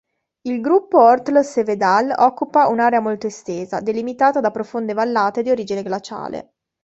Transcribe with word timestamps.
Il 0.47 0.61
gruppo 0.61 0.99
Ortles-Cevedale 0.99 2.15
occupa 2.17 2.67
un'area 2.69 2.99
molto 2.99 3.27
estesa, 3.27 3.81
delimitata 3.81 4.39
da 4.41 4.49
profonde 4.49 4.93
vallate 4.93 5.43
di 5.43 5.51
origine 5.51 5.83
glaciale. 5.83 6.53